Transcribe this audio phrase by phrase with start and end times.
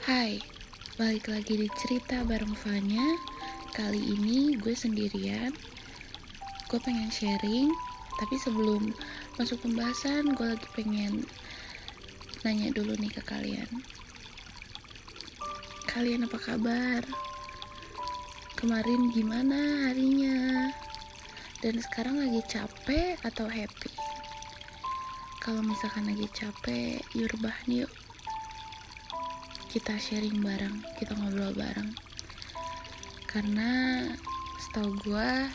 [0.00, 0.40] Hai,
[0.96, 3.20] balik lagi di cerita bareng Fanya
[3.76, 5.52] Kali ini gue sendirian
[6.72, 7.68] Gue pengen sharing
[8.16, 8.96] Tapi sebelum
[9.36, 11.28] masuk pembahasan Gue lagi pengen
[12.48, 13.68] nanya dulu nih ke kalian
[15.84, 17.04] Kalian apa kabar?
[18.56, 20.72] Kemarin gimana harinya?
[21.60, 23.92] Dan sekarang lagi capek atau happy?
[25.44, 27.92] Kalau misalkan lagi capek, yuk rebahan yuk
[29.70, 31.94] kita sharing bareng, kita ngobrol bareng.
[33.30, 34.02] Karena
[34.58, 35.46] setahu gue,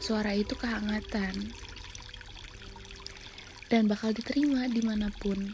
[0.00, 1.52] suara itu kehangatan.
[3.68, 5.52] Dan bakal diterima di mana pun.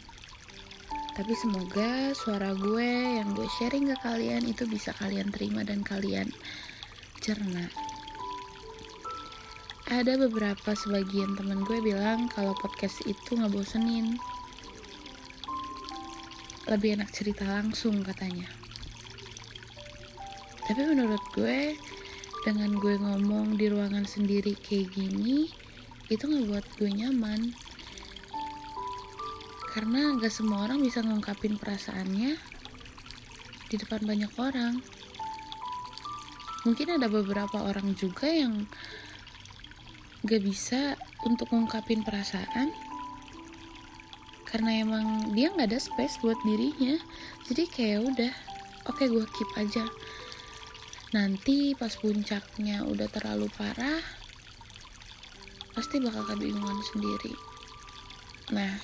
[1.19, 6.31] Tapi semoga suara gue yang gue sharing ke kalian itu bisa kalian terima dan kalian
[7.19, 7.67] cerna.
[9.91, 14.23] Ada beberapa sebagian temen gue bilang kalau podcast itu ngebosenin
[16.65, 18.49] lebih enak cerita langsung katanya.
[20.65, 21.77] Tapi menurut gue
[22.45, 25.53] dengan gue ngomong di ruangan sendiri kayak gini
[26.09, 27.53] itu ngebuat gue nyaman.
[29.77, 32.39] Karena gak semua orang bisa ngungkapin perasaannya
[33.69, 34.81] di depan banyak orang.
[36.65, 38.65] Mungkin ada beberapa orang juga yang
[40.25, 40.97] gak bisa
[41.29, 42.73] untuk ngungkapin perasaan
[44.55, 46.95] karena emang dia nggak ada space buat dirinya.
[47.51, 48.33] Jadi kayak udah
[48.87, 49.83] oke okay, gue keep aja.
[51.11, 53.99] Nanti pas puncaknya udah terlalu parah
[55.75, 57.35] pasti bakal kebingungan sendiri.
[58.55, 58.79] Nah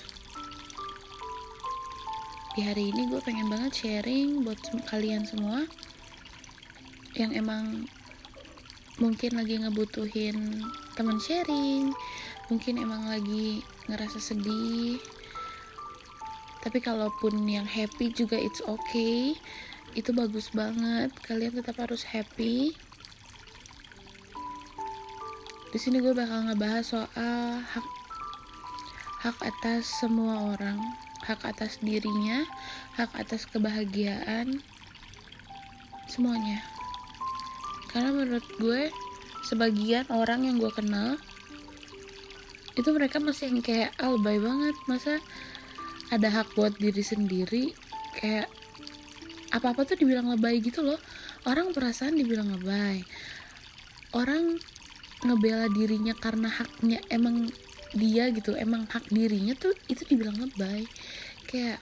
[2.59, 4.59] di hari ini gue pengen banget sharing buat
[4.91, 5.71] kalian semua
[7.15, 7.87] yang emang
[8.99, 10.67] mungkin lagi ngebutuhin
[10.99, 11.95] teman sharing
[12.51, 14.99] mungkin emang lagi ngerasa sedih
[16.61, 19.37] tapi kalaupun yang happy juga it's okay.
[19.97, 21.11] Itu bagus banget.
[21.25, 22.77] Kalian tetap harus happy.
[25.71, 27.87] Di sini gue bakal ngebahas soal hak
[29.25, 30.79] hak atas semua orang.
[31.25, 32.45] Hak atas dirinya
[33.01, 34.61] hak atas kebahagiaan
[36.13, 36.61] semuanya.
[37.89, 38.93] Karena menurut gue
[39.49, 41.17] sebagian orang yang gue kenal
[42.79, 44.77] itu mereka masih yang kayak albay banget.
[44.87, 45.19] Masa
[46.11, 47.71] ada hak buat diri sendiri
[48.19, 48.51] kayak
[49.55, 50.99] apa-apa tuh dibilang lebay gitu loh.
[51.47, 53.03] Orang perasaan dibilang lebay.
[54.15, 54.59] Orang
[55.23, 57.51] ngebela dirinya karena haknya emang
[57.91, 60.87] dia gitu emang hak dirinya tuh itu dibilang lebay.
[61.47, 61.79] Kayak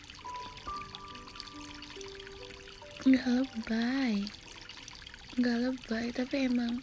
[3.05, 4.15] nggak lebay.
[5.37, 6.81] Nggak lebay tapi emang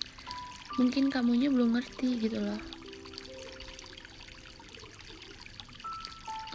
[0.76, 2.60] mungkin kamunya belum ngerti gitu loh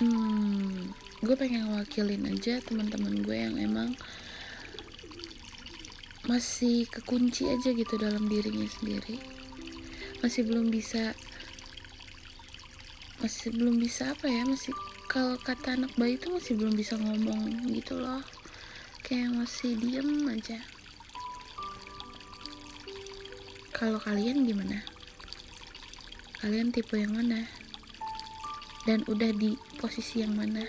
[0.00, 3.92] hmm, gue pengen wakilin aja teman-teman gue yang emang
[6.24, 9.20] masih kekunci aja gitu dalam dirinya sendiri.
[10.24, 11.12] Masih belum bisa
[13.20, 14.72] masih belum bisa apa ya masih
[15.04, 18.24] kalau kata anak bayi itu masih belum bisa ngomong gitu loh.
[19.04, 20.64] Kayak masih diem aja.
[23.76, 24.80] Kalau kalian gimana?
[26.40, 27.48] Kalian tipe yang mana?
[28.88, 30.60] Dan udah di posisi yang mana?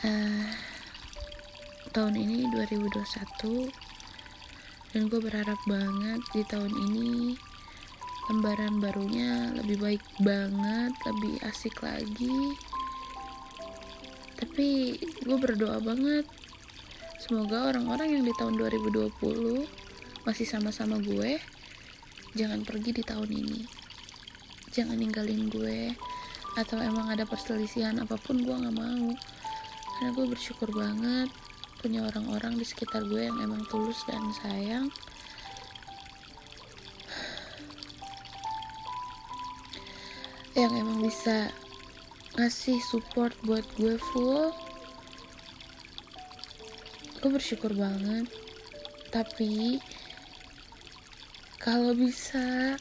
[0.00, 0.48] Uh,
[1.92, 3.68] tahun ini 2021
[4.96, 7.36] dan gue berharap banget di tahun ini
[8.32, 12.56] lembaran barunya lebih baik banget lebih asik lagi.
[14.40, 14.96] Tapi
[15.28, 16.24] gue berdoa banget
[17.20, 19.12] semoga orang-orang yang di tahun 2020
[20.24, 21.36] masih sama-sama gue
[22.32, 23.60] jangan pergi di tahun ini.
[24.72, 25.92] Jangan ninggalin gue.
[26.56, 29.08] Atau emang ada perselisihan apa pun gue nggak mau.
[29.96, 31.28] Karena gue bersyukur banget
[31.82, 34.86] punya orang-orang di sekitar gue yang emang tulus dan sayang.
[40.54, 41.50] Yang emang bisa
[42.38, 44.54] ngasih support buat gue full.
[47.20, 48.30] Gue bersyukur banget.
[49.12, 49.82] Tapi
[51.62, 52.74] kalau bisa.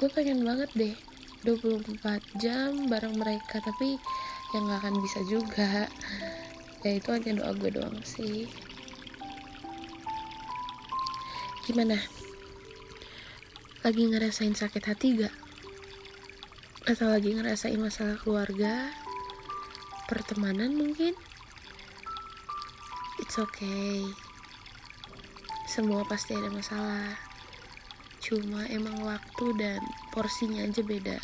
[0.00, 0.96] Gue pengen banget deh
[1.44, 4.00] 24 jam bareng mereka tapi
[4.56, 5.86] yang gak akan bisa juga.
[6.80, 8.48] Ya itu hanya doa gue doang sih.
[11.68, 12.00] Gimana?
[13.84, 15.36] Lagi ngerasain sakit hati gak
[16.84, 18.92] atau lagi ngerasain masalah keluarga?
[20.08, 21.16] Pertemanan mungkin?
[23.20, 24.23] It's okay
[25.74, 27.18] semua pasti ada masalah.
[28.22, 29.82] Cuma emang waktu dan
[30.14, 31.18] porsinya aja beda.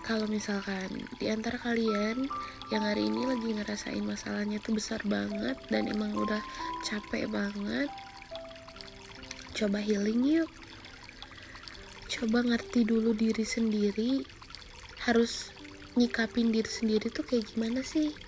[0.00, 0.88] Kalau misalkan
[1.20, 2.24] di antara kalian
[2.72, 6.40] yang hari ini lagi ngerasain masalahnya tuh besar banget dan emang udah
[6.88, 7.92] capek banget
[9.52, 10.48] coba healing yuk.
[12.08, 14.24] Coba ngerti dulu diri sendiri.
[15.04, 15.52] Harus
[16.00, 18.23] nyikapin diri sendiri tuh kayak gimana sih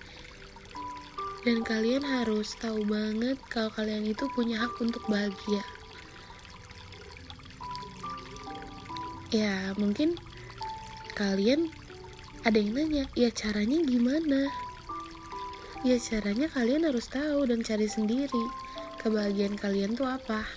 [1.45, 5.61] dan kalian harus tahu banget kalau kalian itu punya hak untuk bahagia.
[9.29, 10.15] Ya mungkin
[11.19, 11.67] kalian
[12.47, 14.47] ada yang nanya ya caranya gimana?
[15.85, 18.45] Ya caranya kalian harus tahu dan cari sendiri
[19.03, 20.47] kebahagiaan kalian tuh apa.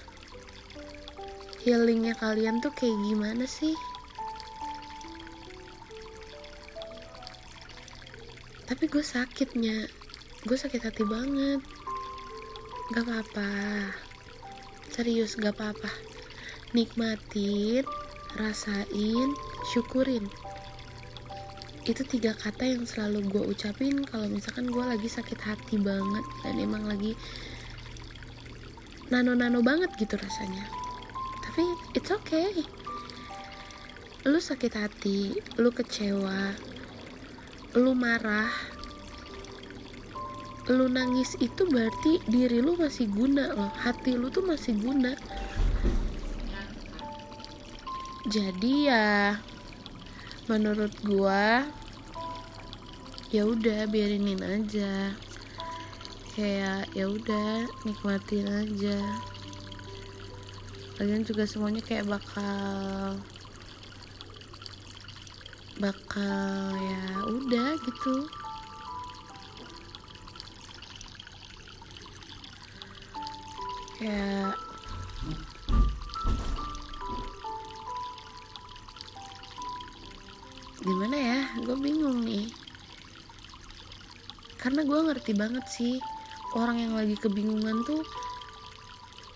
[1.61, 3.77] Healingnya kalian tuh kayak gimana sih?
[8.65, 10.00] Tapi gue sakitnya
[10.49, 11.61] gue sakit hati banget.
[12.97, 13.53] Gak apa-apa.
[14.89, 15.93] Serius gak apa-apa.
[16.73, 17.85] Nikmatin
[18.41, 19.29] rasain
[19.69, 20.25] syukurin.
[21.85, 26.57] Itu tiga kata yang selalu gue ucapin kalau misalkan gue lagi sakit hati banget dan
[26.57, 27.13] emang lagi
[29.13, 30.65] nano-nano banget gitu rasanya.
[31.45, 32.65] Tapi it's okay.
[34.25, 36.57] Lu sakit hati lu kecewa
[37.77, 38.70] lu marah
[40.71, 43.71] lu nangis itu berarti diri lu masih guna loh.
[43.75, 45.19] Hati lu tuh masih guna.
[48.31, 49.35] Jadi ya
[50.47, 51.67] menurut gua
[53.35, 55.15] ya udah biarinin aja.
[56.39, 58.99] Kayak ya udah nikmatin aja.
[60.95, 63.19] Kalian juga semuanya kayak bakal
[65.81, 68.40] bakal ya udah gitu
[74.01, 74.57] ya.
[80.81, 81.41] Gimana ya?
[81.61, 82.49] Gue bingung nih.
[84.57, 86.01] Karena gue ngerti banget sih
[86.57, 88.03] orang yang lagi kebingungan tuh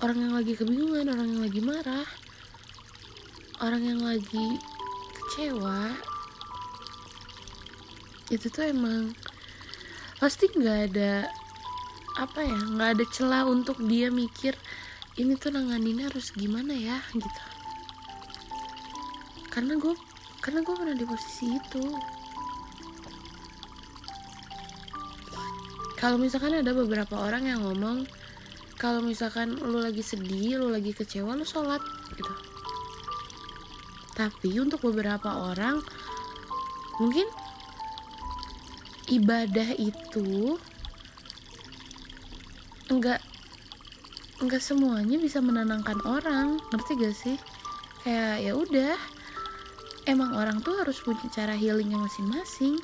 [0.02, 2.08] orang yang lagi kebingungan orang yang lagi marah
[3.62, 4.58] orang yang lagi
[5.14, 5.94] kecewa
[8.34, 9.14] itu tuh emang
[10.18, 11.30] pasti nggak ada
[12.14, 14.54] apa ya nggak ada celah untuk dia mikir
[15.14, 16.98] ini tuh nanganinnya harus gimana ya?
[17.14, 17.42] Gitu.
[19.50, 19.94] Karena gue
[20.42, 21.84] karena gue pernah di posisi itu.
[25.94, 28.04] Kalau misalkan ada beberapa orang yang ngomong
[28.76, 31.80] kalau misalkan lu lagi sedih, lu lagi kecewa, lu sholat
[32.18, 32.34] gitu.
[34.18, 35.78] Tapi untuk beberapa orang
[36.98, 37.26] mungkin
[39.08, 40.58] ibadah itu
[42.90, 43.20] enggak.
[44.42, 47.36] Enggak semuanya bisa menenangkan orang, ngerti gak sih?
[48.02, 48.96] Kayak ya udah,
[50.04, 52.76] emang orang tuh harus punya cara healingnya masing-masing.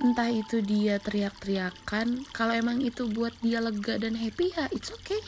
[0.00, 2.24] Entah itu dia teriak-teriakan.
[2.32, 5.20] Kalau emang itu buat dia lega dan happy ya it's okay.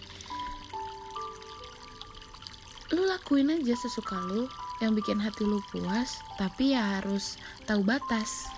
[2.97, 4.49] Lu lakuin aja sesuka lu.
[4.81, 7.39] Yang bikin hati lu puas tapi ya harus
[7.71, 8.51] tahu batas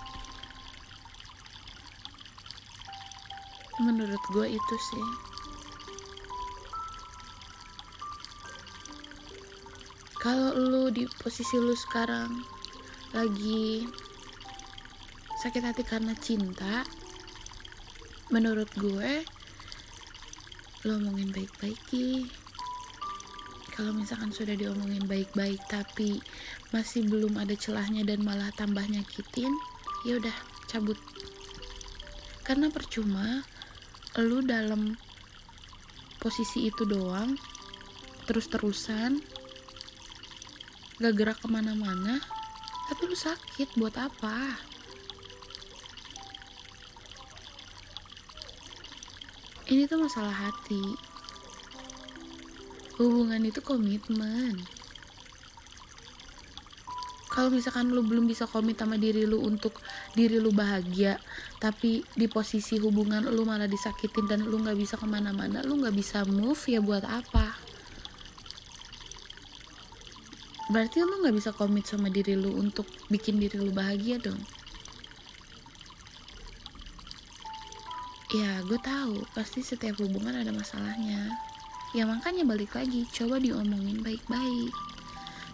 [3.83, 5.07] menurut gue itu sih.
[10.19, 12.31] Kalau lu di posisi lu sekarang
[13.13, 13.85] lagi
[15.43, 16.81] sakit hati karena cinta
[18.33, 19.21] menurut gue
[20.85, 21.79] lo omongin baik-baik
[23.75, 26.23] kalau misalkan sudah diomongin baik-baik tapi
[26.71, 29.51] masih belum ada celahnya dan malah tambah nyakitin
[30.07, 30.35] ya udah
[30.71, 30.95] cabut.
[32.47, 33.43] Karena percuma
[34.23, 34.95] lu dalam
[36.23, 37.35] posisi itu doang
[38.29, 39.19] terus-terusan
[41.03, 42.23] gak gerak ke mana-mana
[42.85, 44.61] tapi lu sakit buat apa?
[49.65, 50.93] Ini tuh masalah hati.
[53.01, 54.74] Hubungan itu komitmen
[57.35, 59.75] kalau misalkan lu belum bisa komit sama diri lu untuk
[60.15, 61.19] diri lu bahagia
[61.59, 65.91] tapi di posisi hubungan lu malah disakitin dan lu nggak bisa ke mana-mana lu nggak
[65.91, 67.59] bisa move ya buat apa?
[70.71, 74.39] Berarti lu nggak bisa komit sama diri lu untuk bikin diri lu bahagia dong.
[78.33, 79.21] Ya gue tahu.
[79.37, 81.29] Pasti setiap hubungan ada masalahnya.
[81.93, 83.05] Ya makanya balik lagi.
[83.13, 84.94] Coba diomongin baik-baik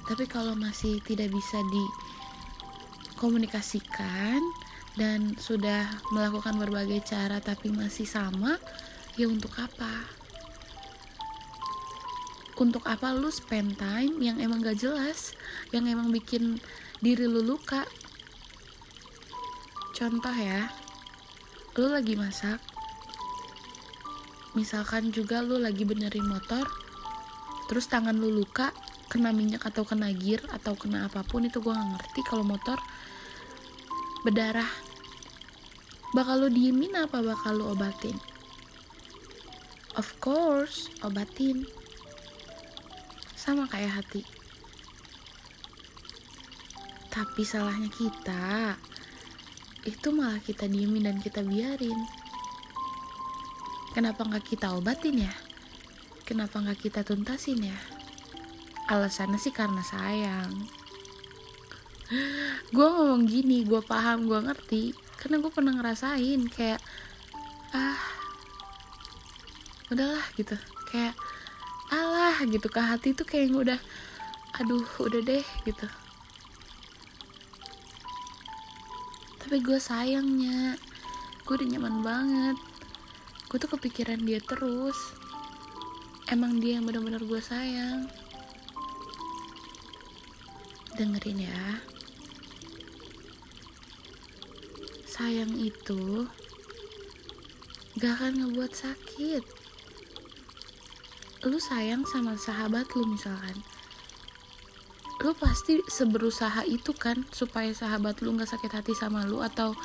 [0.10, 1.62] tapi kalau masih tidak bisa
[3.16, 4.42] dikomunikasikan
[5.00, 8.60] dan sudah melakukan berbagai cara tapi masih sama
[9.16, 10.10] ya untuk apa?
[12.62, 15.34] Untuk apa lu spend time yang emang gak jelas
[15.74, 16.62] yang emang bikin
[17.02, 17.88] diri lu luka?
[19.96, 20.70] Contoh ya
[21.80, 22.60] lu lagi masak.
[24.52, 26.68] Misalkan juga lu lagi benerin motor
[27.72, 28.76] terus tangan lu luka
[29.12, 32.22] kena minyak atau kena gear atau kena apa pun itu gue gak ngerti.
[32.24, 32.80] Kalau motor
[34.24, 34.72] berdarah.
[36.16, 37.20] Bakal lu diemin apa?
[37.20, 38.16] Bakal lu obatin?
[40.00, 41.68] Of course obatin.
[43.36, 44.24] Sama kayak hati.
[47.12, 48.80] Tapi salahnya kita
[49.84, 52.00] itu malah kita diemin dan kita biarin.
[53.92, 55.34] Kenapa nggak kita obatin ya?
[56.24, 58.01] Kenapa nggak kita tuntasin ya
[58.92, 60.68] alasannya sih karena sayang.
[62.76, 64.92] Gue ngomong gini gue paham gue ngerti.
[65.16, 66.84] Karena gue pernah ngerasain kayak
[67.72, 68.04] ah
[69.88, 70.60] udahlah gitu.
[70.92, 71.16] Kayak
[71.88, 72.68] alah gitu.
[72.68, 73.80] Ke hati tuh kayak udah
[74.60, 75.88] aduh udah deh gitu.
[79.40, 80.76] Tapi gue sayangnya
[81.48, 82.58] gue udah nyaman banget.
[83.48, 85.16] Gue tuh kepikiran dia terus.
[86.28, 88.12] Emang dia yang benar-benar gue sayang
[90.96, 91.64] dengerin ya.
[95.08, 96.28] Sayang itu
[98.00, 99.44] gak akan ngebuat sakit.
[101.48, 103.60] Lu sayang sama sahabat lu misalkan.
[105.22, 109.78] Lu pasti seberusaha itu kan supaya sahabat lu nggak sakit hati sama lu atau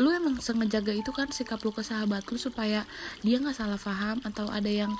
[0.00, 2.88] lu emang sengajaga itu kan sikap lu ke sahabat lu supaya
[3.20, 4.92] dia nggak salah paham atau ada yang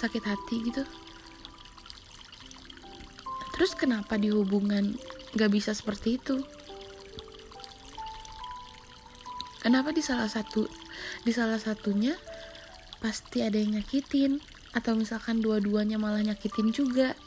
[0.00, 0.88] sakit hati gitu
[3.58, 4.94] terus kenapa di hubungan
[5.34, 6.38] nggak bisa seperti itu?
[9.58, 10.70] Kenapa di salah satu
[11.26, 12.14] di salah satunya
[13.02, 14.38] pasti ada yang nyakitin?
[14.70, 17.18] Atau misalkan dua-duanya malah nyakitin juga?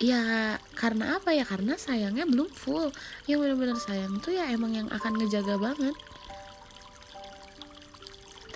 [0.00, 1.44] Ya karena apa ya?
[1.44, 2.88] Karena sayangnya belum full.
[3.28, 5.94] Yang benar-benar sayang tuh ya emang yang akan ngejaga banget.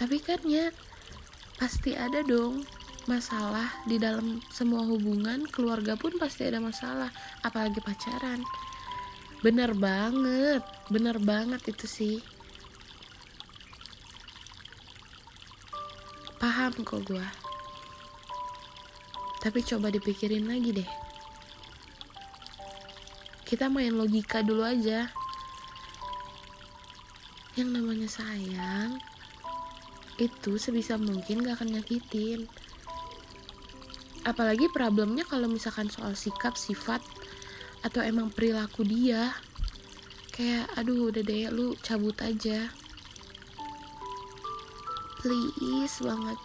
[0.00, 0.72] Tapi kan ya
[1.60, 2.64] pasti ada dong
[3.06, 7.10] masalah di dalam semua hubungan keluarga pun pasti ada masalah
[7.42, 8.42] apalagi pacaran.
[9.42, 12.16] Bener banget bener banget itu sih.
[16.36, 17.46] Paham kok gue
[19.46, 20.90] tapi coba dipikirin lagi deh.
[23.46, 25.06] Kita main logika dulu aja.
[27.54, 28.98] Yang namanya sayang
[30.18, 32.50] itu sebisa mungkin gak akan nyakitin
[34.26, 36.98] apalagi problemnya kalau misalkan soal sikap sifat
[37.86, 39.30] atau emang perilaku dia.
[40.34, 42.74] Kayak aduh udah deh lu cabut aja.
[45.22, 46.38] Please banget.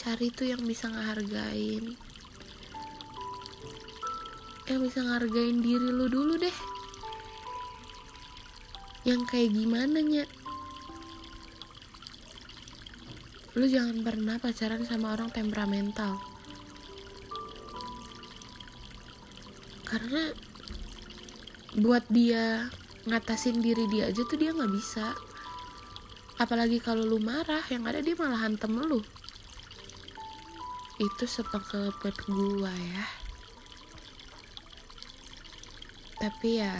[0.00, 1.94] Cari tuh yang bisa ngehargain.
[4.66, 6.56] Yang bisa ngargain diri lu dulu deh.
[9.04, 10.24] Yang kayak gimana nya?
[13.54, 16.35] Lu jangan pernah pacaran sama orang temperamental
[19.96, 20.28] karena
[21.80, 22.68] buat dia
[23.08, 25.16] ngatasin diri dia aja tuh dia nggak bisa.
[26.36, 29.00] Apalagi kalau lu marah yang ada dia malah hantem lu.
[31.00, 33.08] Itu sepengkel buat gua ya.
[36.20, 36.76] Tapi ya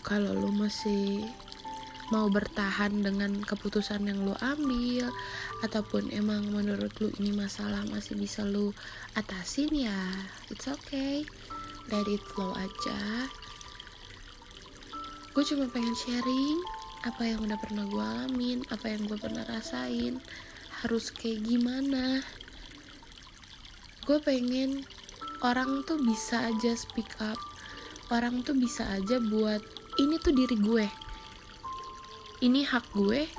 [0.00, 1.28] kalau lu masih
[2.12, 5.08] mau bertahan dengan keputusan yang lu ambil
[5.64, 8.76] ataupun emang menurut lu ini masalah masih bisa lu
[9.16, 9.96] atasin ya
[10.52, 11.24] it's okay
[11.88, 13.26] let it flow aja.
[15.32, 16.60] Gue cuma pengen sharing
[17.08, 20.20] apa yang udah pernah gue alamin apa yang gue pernah rasain
[20.84, 22.20] harus kayak gimana.
[24.04, 24.84] Gue pengen
[25.40, 27.40] orang tuh bisa aja speak up
[28.14, 29.58] orang tuh bisa aja buat
[29.98, 30.86] ini tuh diri gue
[32.42, 33.30] ini hak gue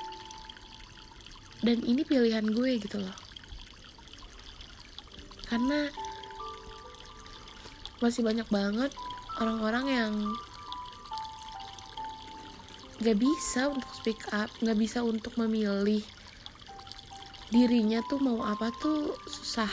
[1.60, 3.18] dan ini pilihan gue gitu loh.
[5.44, 5.92] Karena
[8.00, 8.92] masih banyak banget
[9.44, 10.14] orang-orang yang
[13.04, 16.04] gak bisa untuk speak up gak bisa untuk memilih
[17.52, 19.72] dirinya tuh mau apa tuh susah.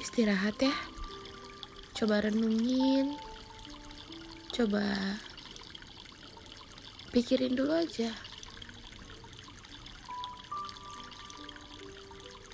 [0.00, 0.91] Istirahat ya
[1.96, 3.16] coba renungin.
[4.52, 4.84] Coba
[7.12, 8.12] pikirin dulu aja.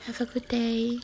[0.07, 1.03] Have a good day